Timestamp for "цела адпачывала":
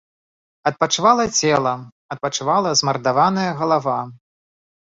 1.39-2.69